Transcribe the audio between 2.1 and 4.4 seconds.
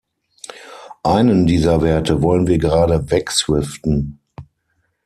wollen wir gerade "wegswiften".